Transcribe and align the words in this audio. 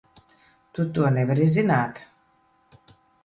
Tu 0.77 0.85
to 0.95 1.09
nevari 1.17 1.45
zināt! 1.57 2.01